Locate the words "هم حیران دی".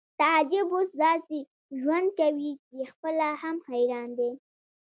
3.41-4.31